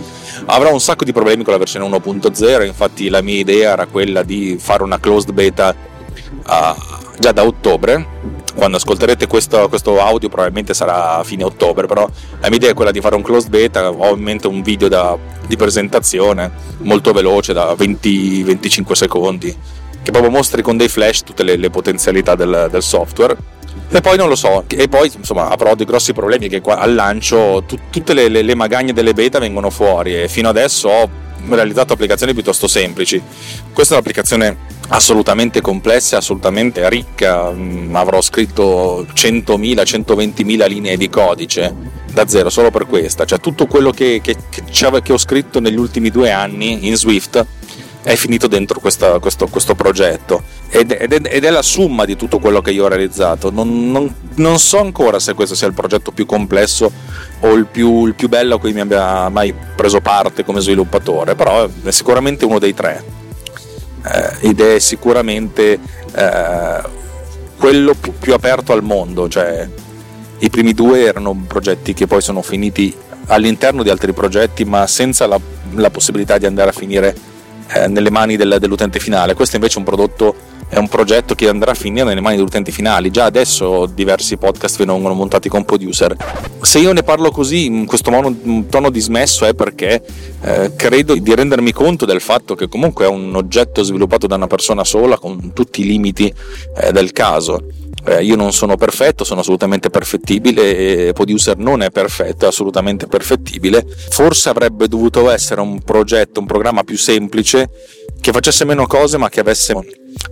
Avrà 0.46 0.70
un 0.70 0.80
sacco 0.80 1.04
di 1.04 1.14
problemi 1.14 1.44
con 1.44 1.54
la 1.54 1.60
versione 1.60 1.88
1.0, 1.88 2.66
infatti 2.66 3.10
la 3.10 3.22
mia 3.22 3.40
idea 3.40 3.72
era 3.72 3.86
quella 3.86 4.24
di 4.24 4.58
fare 4.60 4.84
una 4.84 5.00
closed 5.00 5.32
beta 5.32 5.74
uh, 5.74 6.82
già 7.20 7.32
da 7.32 7.44
ottobre. 7.44 8.34
Quando 8.56 8.78
ascolterete 8.78 9.28
questo, 9.28 9.68
questo, 9.68 10.00
audio 10.00 10.30
probabilmente 10.30 10.74
sarà 10.74 11.18
a 11.18 11.24
fine 11.24 11.44
ottobre, 11.44 11.88
però 11.88 12.10
la 12.40 12.48
mia 12.48 12.58
idea 12.58 12.70
è 12.70 12.74
quella 12.74 12.92
di 12.92 13.02
fare 13.02 13.16
un 13.16 13.22
closed 13.22 13.50
beta, 13.50 13.90
ho 13.90 14.14
in 14.14 14.22
mente 14.22 14.48
un 14.48 14.62
video 14.62 14.88
da, 14.88 15.18
di 15.46 15.58
presentazione 15.58 16.52
molto 16.78 17.12
veloce, 17.12 17.52
da 17.52 17.74
20-25 17.74 18.92
secondi, 18.94 19.54
che 20.02 20.12
proprio 20.12 20.32
mostri 20.32 20.62
con 20.62 20.78
dei 20.78 20.88
flash 20.88 21.24
tutte 21.24 21.44
le, 21.44 21.58
le 21.58 21.70
potenzialità 21.70 22.36
del, 22.36 22.70
del 22.72 22.82
software 22.82 23.36
e 23.98 24.02
poi 24.02 24.18
non 24.18 24.28
lo 24.28 24.36
so, 24.36 24.66
e 24.68 24.88
poi 24.88 25.12
insomma 25.16 25.50
avrò 25.50 25.74
dei 25.76 25.86
grossi 25.86 26.12
problemi 26.12 26.50
che 26.50 26.62
qua, 26.62 26.80
al 26.80 26.94
lancio 26.94 27.64
tu, 27.66 27.78
tutte 27.90 28.14
le, 28.14 28.28
le, 28.28 28.42
le, 28.42 28.56
magagne 28.56 28.94
delle 28.94 29.14
beta 29.14 29.40
vengono 29.40 29.70
fuori 29.70 30.22
e 30.22 30.28
fino 30.28 30.50
adesso 30.50 30.90
ho 30.90 31.10
realizzato 31.48 31.94
applicazioni 31.94 32.34
piuttosto 32.34 32.68
semplici. 32.68 33.22
Questa 33.72 33.94
è 33.94 33.98
un'applicazione 33.98 34.58
assolutamente 34.90 35.62
complessa, 35.62 36.18
assolutamente 36.18 36.88
ricca, 36.90 37.52
mm, 37.52 37.96
avrò 37.96 38.22
scritto 38.22 39.06
100.000, 39.14 39.82
120.000 39.84 40.68
linee 40.68 40.98
di 40.98 41.10
codice 41.10 41.74
da 42.12 42.28
zero 42.28 42.50
solo 42.50 42.72
per 42.72 42.88
questa, 42.88 43.26
cioè 43.26 43.40
tutto 43.40 43.66
quello 43.68 43.92
che, 43.92 44.20
che, 44.22 44.36
che, 44.50 45.02
che 45.02 45.14
ho 45.14 45.18
scritto 45.18 45.60
negli 45.60 45.78
ultimi 45.78 46.10
due 46.10 46.32
anni 46.32 46.88
in 46.88 46.96
Swift 46.96 47.46
è 48.06 48.16
finito 48.16 48.48
dentro 48.48 48.80
questa, 48.80 49.18
questo, 49.18 49.48
questo, 49.48 49.74
progetto 49.74 50.44
ed, 50.76 50.92
ed, 51.00 51.28
ed, 51.30 51.44
è 51.46 51.50
la 51.50 51.62
somma 51.62 52.04
di 52.04 52.18
tutto 52.18 52.40
quello 52.40 52.62
che 52.62 52.72
io 52.72 52.84
ho 52.84 52.88
realizzato. 52.90 53.50
Non, 53.50 53.92
non, 53.92 54.14
non, 54.36 54.60
so 54.60 54.80
ancora 54.80 55.20
se 55.20 55.34
questo 55.34 55.56
sia 55.56 55.68
il 55.68 55.74
progetto 55.74 56.12
più 56.12 56.26
complesso 56.26 56.92
o 57.40 57.54
il 57.54 57.66
più, 57.66 58.06
il 58.06 58.14
più, 58.14 58.28
bello 58.28 58.56
a 58.56 58.60
cui 58.60 58.74
mi 58.74 58.82
abbia 58.82 59.30
mai 59.30 59.54
preso 59.76 60.02
parte 60.02 60.44
come 60.44 60.60
sviluppatore, 60.60 61.36
però 61.36 61.70
è 61.84 61.92
sicuramente 61.92 62.44
uno 62.44 62.60
dei 62.60 62.74
tre 62.74 63.04
eh, 64.04 64.50
ed 64.50 64.60
è 64.60 64.80
sicuramente 64.80 65.80
eh, 66.14 66.82
quello 67.58 67.94
più, 67.94 68.14
più 68.20 68.34
aperto 68.34 68.74
al 68.74 68.84
mondo. 68.84 69.30
Cioè, 69.30 69.70
I 70.40 70.50
primi 70.50 70.74
due 70.74 71.06
erano 71.06 71.46
progetti 71.48 71.94
che 71.94 72.06
poi 72.06 72.22
sono 72.22 72.42
finiti 72.42 72.94
all'interno 73.28 73.82
di 73.82 73.90
altri 73.90 74.12
progetti, 74.12 74.66
ma 74.66 74.86
senza 74.88 75.26
la, 75.26 75.40
la 75.76 75.90
possibilità 75.90 76.38
di 76.38 76.46
andare 76.46 76.72
a 76.72 76.74
finire 76.74 77.34
eh, 77.74 77.88
nelle 77.88 78.10
mani 78.10 78.36
del, 78.36 78.58
dell'utente 78.60 79.00
finale. 79.00 79.34
Questo 79.34 79.56
invece 79.56 79.76
è 79.76 79.80
un 79.80 79.86
prodotto, 79.86 80.36
è 80.68 80.78
un 80.78 80.88
progetto 80.88 81.36
che 81.36 81.48
andrà 81.48 81.72
a 81.72 81.76
finire 81.76 82.06
nelle 82.06 82.22
mani 82.22 82.36
degli 82.36 82.46
utenti 82.46 82.72
finali. 82.72 83.12
Già 83.12 83.26
adesso 83.26 83.86
diversi 83.86 84.38
podcast 84.38 84.78
vengono 84.78 85.14
montati 85.14 85.50
con 85.50 85.66
producer. 85.66 86.16
Se 86.62 86.80
io 86.80 86.94
ne 86.94 87.04
parlo 87.04 87.32
così, 87.32 87.66
in 87.66 87.86
questo 87.86 88.12
mono, 88.12 88.66
tono 88.70 88.90
dismesso, 88.90 89.46
è 89.46 89.54
perché 89.54 90.04
eh, 90.42 90.74
credo 90.76 91.16
di 91.16 91.36
rendermi 91.36 91.72
conto 91.72 92.06
del 92.06 92.22
fatto 92.22 92.56
che 92.56 92.68
comunque 92.68 93.06
è 93.06 93.08
un 93.08 93.36
oggetto 93.36 93.84
sviluppato 93.84 94.28
da 94.28 94.36
una 94.36 94.48
persona 94.48 94.84
sola 94.84 95.18
con 95.18 95.54
tutti 95.54 95.82
i 95.82 95.86
limiti 95.86 96.34
eh, 96.78 96.92
del 96.92 97.12
caso 97.12 97.62
eh, 98.08 98.24
io 98.24 98.36
non 98.36 98.54
sono 98.54 98.76
perfetto, 98.76 99.24
sono 99.24 99.42
assolutamente 99.42 99.90
perfettibile 99.90 101.08
e 101.08 101.14
Producer 101.14 101.58
non 101.58 101.82
è 101.82 101.90
perfetto, 101.90 102.46
è 102.46 102.48
assolutamente 102.48 103.08
perfettibile. 103.08 103.86
Forse 104.10 104.50
avrebbe 104.50 104.88
dovuto 104.88 105.30
essere 105.30 105.62
un 105.62 105.82
progetto, 105.82 106.40
un 106.40 106.46
programma 106.46 106.84
più 106.84 106.98
semplice 106.98 107.70
che 108.22 108.32
facesse 108.32 108.66
meno 108.66 108.88
cose 108.88 109.18
ma 109.18 109.30
che 109.30 109.40
avesse 109.40 109.74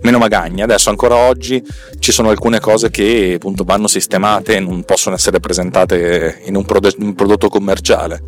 meno 0.02 0.18
magagne. 0.18 0.62
Adesso 0.62 0.90
ancora 0.90 1.16
oggi 1.16 1.62
ci 1.98 2.12
sono 2.12 2.30
alcune 2.30 2.60
cose 2.60 2.90
che 2.90 3.34
appunto 3.36 3.64
vanno 3.64 3.88
sistemate 3.88 4.56
e 4.56 4.60
non 4.60 4.84
possono 4.84 5.14
essere 5.14 5.40
presentate 5.40 6.42
in 6.44 6.56
un, 6.56 6.64
prod- 6.64 6.96
un 6.98 7.14
prodotto 7.14 7.48
commerciale 7.48 8.22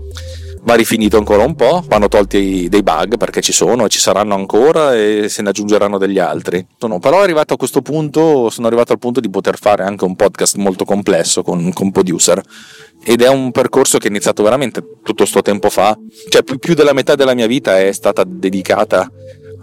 va 0.66 0.75
rifinito 0.75 1.16
ancora 1.16 1.44
un 1.44 1.54
po', 1.54 1.85
vanno 1.87 2.08
tolti 2.08 2.68
dei 2.68 2.82
bug 2.82 3.16
perché 3.16 3.40
ci 3.40 3.52
sono 3.52 3.87
e 3.87 3.88
ci 3.88 4.00
saranno 4.00 4.35
ancora 4.35 4.96
e 4.96 5.28
se 5.28 5.40
ne 5.42 5.50
aggiungeranno 5.50 5.96
degli 5.96 6.18
altri. 6.18 6.66
Sono, 6.76 6.99
però 6.99 7.23
arrivato 7.23 7.54
a 7.54 7.56
questo 7.56 7.82
punto, 7.82 8.50
sono 8.50 8.66
arrivato 8.66 8.92
al 8.92 8.99
punto 8.99 9.20
di 9.20 9.30
poter 9.30 9.58
fare 9.58 9.85
anche 9.85 10.04
un 10.04 10.16
podcast 10.16 10.56
molto 10.56 10.85
complesso 10.85 11.44
con, 11.44 11.73
con 11.73 11.92
producer. 11.92 12.42
Ed 13.04 13.23
è 13.23 13.28
un 13.28 13.52
percorso 13.52 13.99
che 13.99 14.08
è 14.08 14.11
iniziato 14.11 14.42
veramente 14.42 14.80
tutto 15.04 15.23
questo 15.23 15.40
tempo 15.40 15.70
fa, 15.70 15.96
cioè 16.28 16.42
più, 16.42 16.58
più 16.58 16.75
della 16.75 16.92
metà 16.92 17.14
della 17.14 17.35
mia 17.35 17.46
vita 17.46 17.78
è 17.78 17.92
stata 17.92 18.25
dedicata 18.26 19.08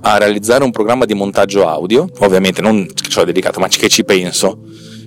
a 0.05 0.17
realizzare 0.17 0.63
un 0.63 0.72
programma 0.72 1.03
di 1.03 1.13
montaggio 1.13 1.67
audio, 1.67 2.07
ovviamente 2.19 2.62
non 2.62 2.88
ci 2.95 3.19
ho 3.19 3.25
dedicato, 3.25 3.60
ma 3.60 3.67
che 3.67 3.89
ci 3.89 4.05
penso 4.05 4.60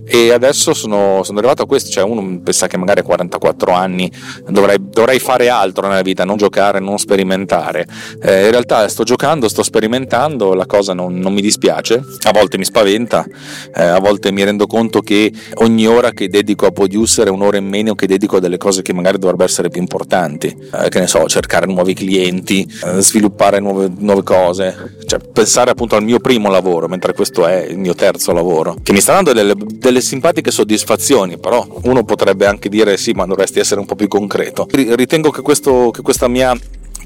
e 0.09 0.33
adesso 0.33 0.73
sono, 0.73 1.23
sono, 1.25 1.39
arrivato 1.39 1.63
a 1.63 1.67
questo, 1.67 1.91
cioè 1.91 2.05
uno 2.05 2.41
pensa 2.41 2.69
che 2.69 2.77
magari 2.77 3.01
a 3.01 3.03
44 3.03 3.73
anni 3.73 4.11
dovrei, 4.49 4.77
dovrei 4.81 5.19
fare 5.19 5.49
altro 5.49 5.89
nella 5.89 6.03
vita, 6.03 6.25
non 6.25 6.37
giocare, 6.37 6.79
non 6.79 6.99
sperimentare. 6.99 7.87
Eh, 8.23 8.45
in 8.45 8.51
realtà 8.53 8.87
sto 8.89 9.03
giocando, 9.03 9.49
sto 9.49 9.65
sperimentando, 9.65 10.55
la 10.55 10.67
cosa 10.67 10.95
non, 10.95 11.19
non 11.19 11.33
mi 11.33 11.41
dispiace, 11.41 12.01
a 12.23 12.31
volte 12.33 12.57
mi 12.57 12.65
spaventa, 12.65 13.27
eh, 13.75 13.83
a 13.83 13.99
volte 13.99 14.31
mi 14.31 14.45
rendo 14.45 14.67
conto 14.67 15.01
che 15.01 15.33
ogni 15.55 15.87
ora 15.89 16.13
che 16.13 16.29
dedico 16.29 16.67
a 16.67 16.71
producer 16.71 17.27
è 17.27 17.31
un'ora 17.31 17.57
in 17.57 17.67
meno 17.67 17.95
che 17.95 18.07
dedico 18.07 18.37
a 18.37 18.41
delle 18.41 18.59
cose 18.59 18.83
che 18.83 18.93
magari 18.93 19.19
dovrebbero 19.19 19.49
essere 19.49 19.71
più 19.71 19.81
importanti, 19.81 20.57
eh, 20.73 20.89
che 20.89 21.01
ne 21.01 21.09
so, 21.09 21.27
cercare 21.27 21.67
nuovi 21.67 21.95
clienti, 21.95 22.65
eh, 22.85 23.01
sviluppare 23.01 23.59
nuove, 23.59 23.91
nuove 23.99 24.23
cose, 24.23 24.95
cioè 25.05 25.19
pensare 25.19 25.71
appunto 25.71 25.97
al 25.97 26.05
mio 26.05 26.21
primo 26.21 26.49
lavoro, 26.49 26.87
mentre 26.87 27.13
questo 27.13 27.45
è 27.47 27.65
il 27.65 27.79
mio 27.79 27.95
terzo 27.95 28.33
lavoro, 28.33 28.77
che 28.83 28.93
mi 28.93 29.01
sta 29.01 29.15
dando 29.15 29.33
delle, 29.33 29.55
delle 29.57 29.96
delle 29.97 30.01
simpatiche 30.01 30.51
soddisfazioni, 30.51 31.39
però 31.39 31.67
uno 31.85 32.05
potrebbe 32.05 32.47
anche 32.47 32.69
dire 32.69 32.97
sì, 32.97 33.13
ma 33.13 33.25
dovresti 33.25 33.59
essere 33.59 33.81
un 33.81 33.87
po' 33.87 33.95
più 33.95 34.09
concreto. 34.09 34.67
Ritengo 34.71 35.31
che, 35.31 35.41
questo, 35.41 35.91
che 35.91 36.03
questa 36.03 36.29
mia 36.29 36.57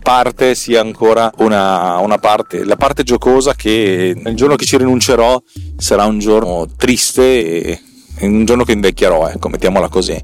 parte 0.03 0.55
sia 0.55 0.81
ancora 0.81 1.31
una, 1.39 1.99
una 1.99 2.19
parte, 2.19 2.65
la 2.65 2.77
parte 2.77 3.03
giocosa 3.03 3.55
che 3.55 4.15
nel 4.17 4.35
giorno 4.35 4.57
che 4.57 4.65
ci 4.65 4.77
rinuncerò 4.77 5.41
sarà 5.77 6.05
un 6.05 6.19
giorno 6.19 6.67
triste 6.77 7.23
e 7.63 7.81
un 8.23 8.45
giorno 8.45 8.65
che 8.65 8.73
invecchierò, 8.73 9.29
ecco, 9.29 9.49
mettiamola 9.49 9.89
così. 9.89 10.23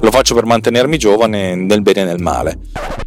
Lo 0.00 0.10
faccio 0.10 0.34
per 0.34 0.44
mantenermi 0.44 0.98
giovane 0.98 1.54
nel 1.54 1.82
bene 1.82 2.02
e 2.02 2.04
nel 2.04 2.20
male. 2.20 2.58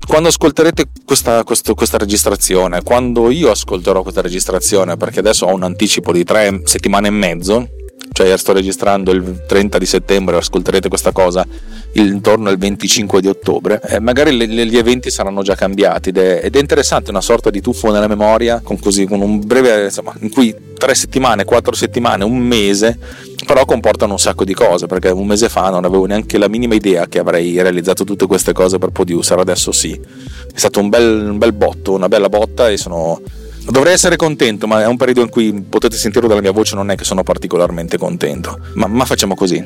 Quando 0.06 0.30
ascolterete 0.30 0.86
questa, 1.06 1.44
questo, 1.44 1.76
questa 1.76 1.98
registrazione, 1.98 2.82
quando 2.82 3.30
io 3.30 3.52
ascolterò 3.52 4.02
questa 4.02 4.22
registrazione, 4.22 4.96
perché 4.96 5.20
adesso 5.20 5.46
ho 5.46 5.54
un 5.54 5.64
anticipo 5.64 6.12
di 6.14 6.24
tre 6.24 6.62
settimane 6.64 7.08
e 7.08 7.12
mezzo, 7.12 7.68
cioè 8.12 8.36
sto 8.38 8.54
registrando 8.54 9.12
il 9.12 9.44
30 9.46 9.78
di 9.78 9.86
settembre, 9.86 10.38
ascolterete 10.38 10.90
questa 10.90 11.12
cosa 11.12 11.46
intorno 11.94 12.50
al 12.50 12.58
25 12.58 13.22
di 13.22 13.28
ottobre, 13.28 13.80
eh, 13.84 14.00
magari 14.00 14.36
le, 14.36 14.66
gli 14.66 14.78
eventi 14.78 15.10
saranno 15.10 15.42
già 15.42 15.56
cambiati 15.56 16.10
ed 16.10 16.18
è, 16.18 16.42
ed 16.44 16.56
è, 16.56 16.60
interessante 16.60 17.10
una 17.10 17.22
sorta 17.22 17.50
di 17.50 17.62
tuffo 17.62 17.92
nella 17.92 18.08
memoria 18.08 18.62
con, 18.64 18.80
così, 18.80 19.06
con 19.06 19.22
un 19.22 19.40
breve, 19.46 19.86
insomma, 19.86 20.14
in 20.20 20.30
cui 20.30 20.56
tre 20.78 20.94
settimane, 20.94 21.46
quattro 21.46 21.74
settimane, 21.74 22.24
un 22.24 22.38
mese, 22.38 22.98
però 23.46 23.66
comportano 23.66 24.14
un 24.14 24.20
sacco 24.20 24.44
di 24.44 24.54
cose, 24.54 24.86
perché 24.86 25.10
un 25.10 25.26
mese 25.26 25.50
fa 25.50 25.70
non 25.70 25.86
avevo 25.86 26.06
neanche 26.06 26.38
la 26.38 26.48
minima 26.48 26.76
idea 26.76 27.08
che 27.08 27.20
avrei 27.20 27.60
realizzato 27.62 28.04
tutte 28.04 28.28
queste 28.28 28.54
cose 28.54 28.78
per 28.78 28.90
Producer, 28.90 29.40
adesso 29.40 29.72
sì. 29.72 29.94
È 29.94 30.58
stato 30.58 30.80
un 30.80 30.90
bel, 30.90 31.30
un 31.30 31.38
bel 31.38 31.54
botto, 31.54 31.94
una 31.94 32.08
bella 32.08 32.30
botta 32.30 32.70
e 32.70 32.78
sono 32.78 33.22
Dovrei 33.70 33.94
essere 33.94 34.16
contento, 34.16 34.66
ma 34.66 34.82
è 34.82 34.88
un 34.88 34.96
periodo 34.96 35.22
in 35.22 35.30
cui 35.30 35.52
potete 35.52 35.98
sentirlo 35.98 36.30
dalla 36.30 36.40
mia 36.40 36.52
voce, 36.52 36.74
non 36.76 36.90
è 36.90 36.96
che 36.96 37.04
sono 37.04 37.24
particolarmente 37.24 37.98
contento. 37.98 38.60
Ma, 38.76 38.88
ma, 38.88 39.04
facciamo 39.04 39.36
così. 39.36 39.62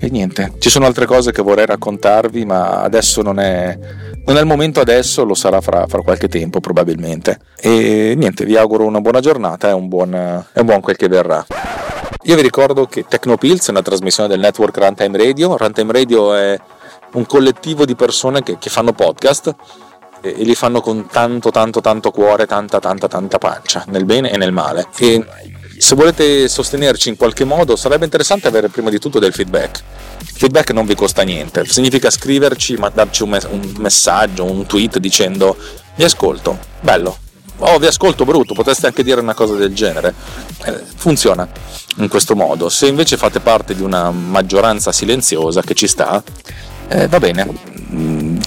E 0.00 0.10
niente, 0.10 0.54
ci 0.58 0.68
sono 0.68 0.84
altre 0.84 1.06
cose 1.06 1.30
che 1.30 1.42
vorrei 1.42 1.64
raccontarvi, 1.64 2.44
ma 2.44 2.82
adesso 2.82 3.22
non 3.22 3.38
è, 3.38 3.78
non 4.24 4.36
è 4.36 4.40
il 4.40 4.46
momento 4.46 4.80
adesso, 4.80 5.24
lo 5.24 5.34
sarà 5.34 5.60
fra, 5.60 5.86
fra, 5.86 6.02
qualche 6.02 6.26
tempo 6.26 6.58
probabilmente. 6.58 7.38
E 7.56 8.14
niente, 8.16 8.44
vi 8.44 8.56
auguro 8.56 8.84
una 8.84 9.00
buona 9.00 9.20
giornata 9.20 9.68
e 9.68 9.72
un 9.72 9.86
buon, 9.86 10.12
e 10.12 10.60
un 10.60 10.66
buon 10.66 10.80
quel 10.80 10.96
che 10.96 11.06
verrà. 11.06 11.46
Io 12.24 12.34
vi 12.34 12.42
ricordo 12.42 12.86
che 12.86 13.04
Tecnopills 13.08 13.68
è 13.68 13.70
una 13.70 13.82
trasmissione 13.82 14.28
del 14.28 14.40
network 14.40 14.76
Runtime 14.76 15.16
Radio. 15.16 15.56
Runtime 15.56 15.92
Radio 15.92 16.34
è 16.34 16.58
un 17.12 17.24
collettivo 17.24 17.84
di 17.84 17.94
persone 17.94 18.42
che, 18.42 18.58
che 18.58 18.70
fanno 18.70 18.92
podcast 18.92 19.54
e 20.20 20.42
li 20.42 20.54
fanno 20.54 20.80
con 20.80 21.06
tanto 21.08 21.50
tanto 21.50 21.80
tanto 21.80 22.10
cuore, 22.10 22.46
tanta 22.46 22.78
tanta 22.78 23.08
tanta 23.08 23.38
pancia, 23.38 23.84
nel 23.88 24.04
bene 24.04 24.30
e 24.30 24.36
nel 24.36 24.52
male. 24.52 24.86
E 24.98 25.24
se 25.78 25.94
volete 25.94 26.48
sostenerci 26.48 27.08
in 27.08 27.16
qualche 27.16 27.44
modo 27.44 27.76
sarebbe 27.76 28.04
interessante 28.04 28.48
avere 28.48 28.68
prima 28.68 28.90
di 28.90 28.98
tutto 28.98 29.18
del 29.18 29.32
feedback. 29.32 29.82
Il 30.20 30.38
feedback 30.38 30.70
non 30.72 30.86
vi 30.86 30.94
costa 30.94 31.22
niente, 31.22 31.64
significa 31.66 32.10
scriverci, 32.10 32.74
mandarci 32.76 33.22
un, 33.22 33.28
mes- 33.30 33.48
un 33.50 33.74
messaggio, 33.78 34.44
un 34.44 34.66
tweet 34.66 34.98
dicendo 34.98 35.56
vi 35.94 36.04
ascolto, 36.04 36.58
bello, 36.80 37.16
oh 37.58 37.78
vi 37.78 37.86
ascolto 37.86 38.24
brutto, 38.24 38.54
potreste 38.54 38.86
anche 38.86 39.02
dire 39.02 39.20
una 39.20 39.34
cosa 39.34 39.54
del 39.54 39.74
genere. 39.74 40.14
Eh, 40.64 40.82
funziona 40.96 41.48
in 41.98 42.08
questo 42.08 42.34
modo. 42.34 42.68
Se 42.68 42.86
invece 42.86 43.16
fate 43.16 43.40
parte 43.40 43.74
di 43.74 43.82
una 43.82 44.10
maggioranza 44.10 44.92
silenziosa 44.92 45.62
che 45.62 45.74
ci 45.74 45.86
sta, 45.86 46.22
eh, 46.88 47.08
va 47.08 47.18
bene, 47.18 47.46
mm, 47.92 48.38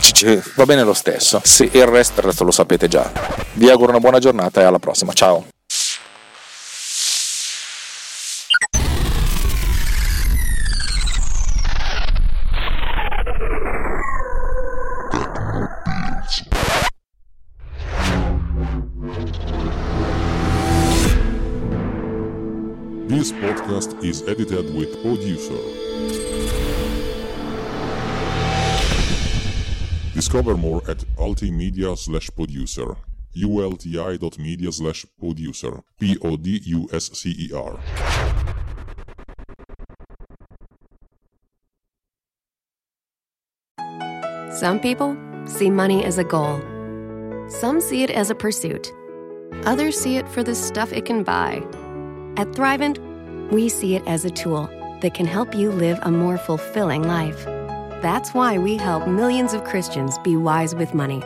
va 0.56 0.66
bene 0.66 0.84
lo 0.84 0.94
stesso. 0.94 1.42
Se 1.44 1.70
il 1.72 1.86
resto, 1.86 2.20
il 2.20 2.26
resto 2.28 2.44
lo 2.44 2.52
sapete 2.52 2.88
già. 2.88 3.12
Vi 3.54 3.70
auguro 3.70 3.92
una 3.92 4.00
buona 4.00 4.20
giornata 4.20 4.62
e 4.62 4.64
alla 4.64 4.80
prossima. 4.80 5.14
Ciao. 5.14 5.46
This 23.08 23.34
podcast 23.34 24.02
is 24.04 24.22
edited 24.28 24.74
with 24.76 25.02
producer. 25.02 25.99
Discover 30.30 30.58
more 30.58 30.84
at 30.88 31.00
ultimedia 31.18 31.98
slash 31.98 32.30
producer. 32.36 32.96
ulti.media 33.36 34.72
slash 34.72 35.04
producer. 35.20 35.82
P-O-D-U-S-C-E-R. 36.00 37.80
Some 44.52 44.80
people 44.80 45.18
see 45.48 45.72
money 45.72 46.06
as 46.06 46.20
a 46.20 46.24
goal. 46.24 46.62
Some 47.48 47.82
see 47.82 48.04
it 48.04 48.12
as 48.12 48.30
a 48.30 48.36
pursuit. 48.36 48.94
Others 49.66 50.00
see 50.00 50.18
it 50.18 50.30
for 50.30 50.44
the 50.44 50.54
stuff 50.54 50.94
it 50.94 51.06
can 51.06 51.24
buy. 51.24 51.64
At 52.38 52.52
Thrivent, 52.52 53.00
we 53.52 53.68
see 53.68 53.96
it 53.96 54.04
as 54.06 54.26
a 54.26 54.30
tool 54.30 54.70
that 55.02 55.16
can 55.16 55.26
help 55.26 55.56
you 55.56 55.72
live 55.72 55.98
a 56.04 56.12
more 56.12 56.38
fulfilling 56.38 57.02
life. 57.02 57.48
That's 58.02 58.34
why 58.34 58.58
we 58.58 58.78
help 58.78 59.08
millions 59.08 59.54
of 59.54 59.64
Christians 59.66 60.18
be 60.20 60.38
wise 60.38 60.74
with 60.74 60.94
money 60.94 61.22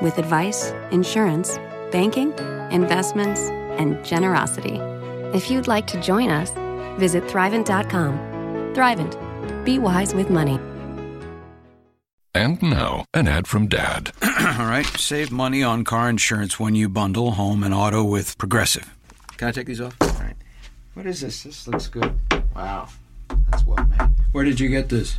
with 0.00 0.18
advice, 0.18 0.72
insurance, 0.90 1.58
banking, 1.90 2.32
investments, 2.70 3.40
and 3.80 4.04
generosity. 4.04 4.76
If 5.36 5.50
you'd 5.50 5.66
like 5.66 5.86
to 5.88 6.00
join 6.00 6.30
us, 6.30 6.50
visit 6.98 7.24
Thrivent.com. 7.24 8.18
Thrivent. 8.74 9.64
Be 9.64 9.78
wise 9.78 10.14
with 10.14 10.30
money. 10.30 10.60
And 12.34 12.62
now, 12.62 13.04
an 13.12 13.26
ad 13.26 13.48
from 13.48 13.66
Dad. 13.66 14.12
All 14.22 14.66
right, 14.66 14.86
save 14.86 15.32
money 15.32 15.62
on 15.62 15.82
car 15.82 16.08
insurance 16.08 16.60
when 16.60 16.74
you 16.74 16.88
bundle 16.88 17.32
home 17.32 17.64
and 17.64 17.74
auto 17.74 18.04
with 18.04 18.38
Progressive. 18.38 18.94
Can 19.36 19.48
I 19.48 19.52
take 19.52 19.66
these 19.66 19.80
off? 19.80 19.96
All 20.00 20.08
right. 20.20 20.36
What 20.94 21.06
is 21.06 21.20
this? 21.20 21.42
This 21.42 21.66
looks 21.66 21.88
good. 21.88 22.16
Wow. 22.54 22.88
That's 23.50 23.64
well 23.64 23.84
made. 23.86 24.10
Where 24.32 24.44
did 24.44 24.60
you 24.60 24.68
get 24.68 24.88
this? 24.88 25.18